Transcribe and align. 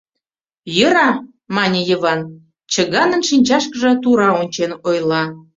—Йӧра!— 0.77 1.09
мане 1.55 1.79
Йыван, 1.89 2.21
чыганын 2.71 3.21
шинчашкыже 3.29 3.91
тура 4.03 4.29
ончен 4.41 4.71
ойла. 4.89 5.23